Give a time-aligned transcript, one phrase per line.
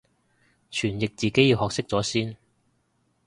[0.71, 2.35] 傳譯自己要學識咗先